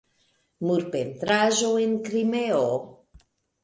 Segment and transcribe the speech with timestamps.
[0.69, 2.69] Murpentraĵo en Krimeo.